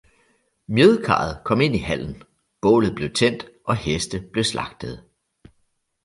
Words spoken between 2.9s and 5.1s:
blev tændt og Heste bleve slagtede.